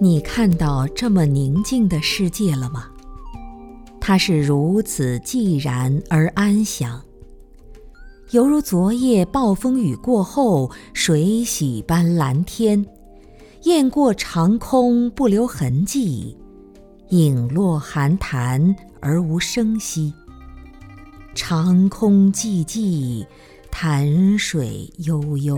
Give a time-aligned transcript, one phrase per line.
[0.00, 2.90] 你看到这么宁静的世界了吗？
[4.00, 7.00] 它是如此寂然而安详，
[8.32, 12.84] 犹如昨夜暴风雨过后水洗般蓝天，
[13.62, 16.36] 雁过长空不留痕迹，
[17.10, 20.12] 影落寒潭而无声息。
[21.34, 23.26] 长空寂寂，
[23.70, 25.56] 潭水悠悠。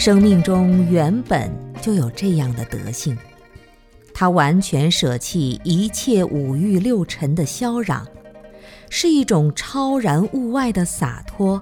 [0.00, 3.14] 生命中原本就有这样的德性，
[4.14, 8.08] 他完全舍弃一切五欲六尘的嚣嚷，
[8.88, 11.60] 是一种超然物外的洒脱。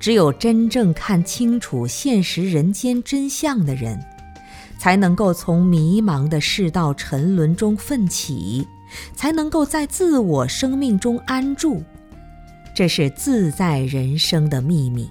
[0.00, 4.02] 只有真正看清楚现实人间真相的人，
[4.78, 8.66] 才能够从迷茫的世道沉沦中奋起，
[9.14, 11.82] 才能够在自我生命中安住。
[12.74, 15.06] 这是自在人生的秘密。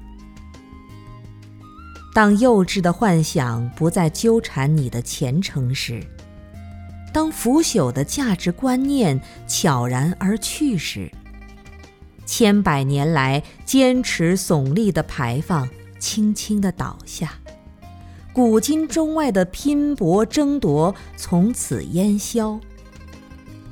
[2.14, 6.06] 当幼稚的幻想不再纠缠你的前程时，
[7.12, 11.12] 当腐朽的价值观念悄然而去时，
[12.24, 17.34] 千百年来坚持耸立的牌坊轻轻地倒下，
[18.32, 22.60] 古今中外的拼搏争夺从此烟消，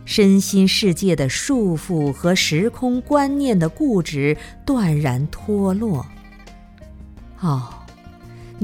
[0.04, 6.08] 身心世界的束缚和时空观念的固执断然脱落。
[7.40, 7.76] 哦。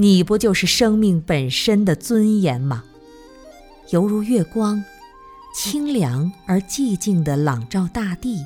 [0.00, 2.84] 你不就是生命本身的尊严吗？
[3.90, 4.84] 犹如月光，
[5.52, 8.44] 清凉而寂静地朗照大地，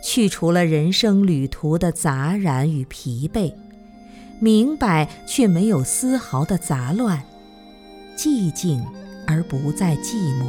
[0.00, 3.52] 去除了人生旅途的杂然与疲惫，
[4.38, 7.24] 明白却没有丝毫的杂乱，
[8.16, 8.80] 寂静
[9.26, 10.44] 而不再寂寞。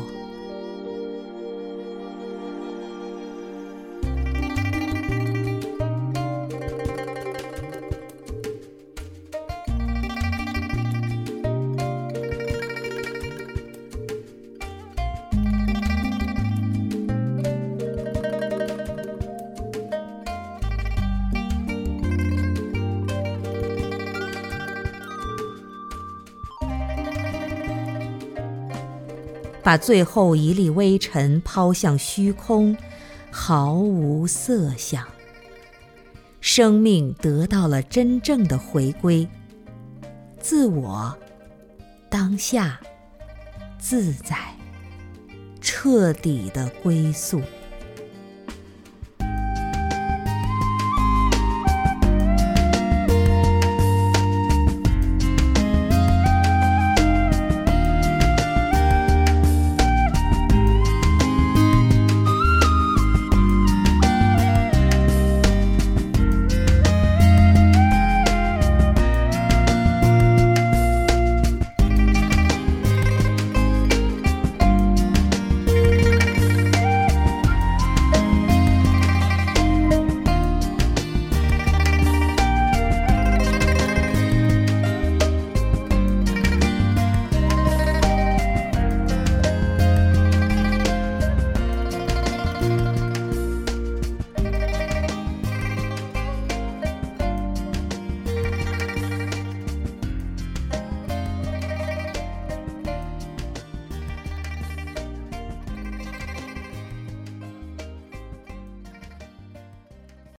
[29.66, 32.78] 把最后一粒微尘抛向虚空，
[33.32, 35.04] 毫无色相。
[36.40, 39.28] 生命得到了真正的回归，
[40.40, 41.18] 自我、
[42.12, 42.80] 当下、
[43.80, 44.38] 自在，
[45.60, 47.42] 彻底的归宿。